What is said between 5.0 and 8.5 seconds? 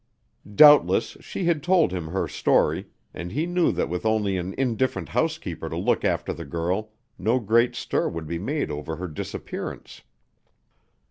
housekeeper to look after the girl no great stir would be